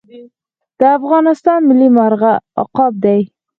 [0.79, 3.21] د افغانستان ملي مرغه عقاب دی